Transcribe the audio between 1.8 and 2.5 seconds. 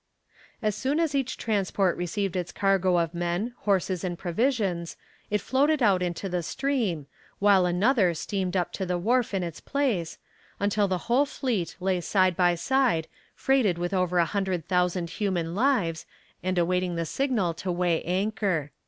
received